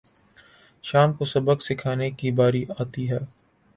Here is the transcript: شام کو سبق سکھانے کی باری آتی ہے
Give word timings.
شام 0.83 1.13
کو 1.13 1.25
سبق 1.25 1.61
سکھانے 1.63 2.09
کی 2.11 2.31
باری 2.31 2.63
آتی 2.79 3.09
ہے 3.11 3.19